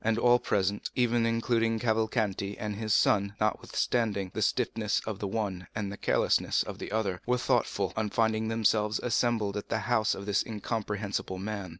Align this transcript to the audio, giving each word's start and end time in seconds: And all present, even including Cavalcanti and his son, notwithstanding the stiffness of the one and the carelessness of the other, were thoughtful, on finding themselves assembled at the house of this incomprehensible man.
And 0.03 0.17
all 0.17 0.39
present, 0.39 0.89
even 0.95 1.27
including 1.27 1.77
Cavalcanti 1.77 2.57
and 2.57 2.75
his 2.75 2.91
son, 2.91 3.35
notwithstanding 3.39 4.31
the 4.33 4.41
stiffness 4.41 4.99
of 5.05 5.19
the 5.19 5.27
one 5.27 5.67
and 5.75 5.91
the 5.91 5.95
carelessness 5.97 6.63
of 6.63 6.79
the 6.79 6.91
other, 6.91 7.21
were 7.27 7.37
thoughtful, 7.37 7.93
on 7.95 8.09
finding 8.09 8.47
themselves 8.47 8.97
assembled 9.03 9.57
at 9.57 9.69
the 9.69 9.81
house 9.81 10.15
of 10.15 10.25
this 10.25 10.43
incomprehensible 10.43 11.37
man. 11.37 11.69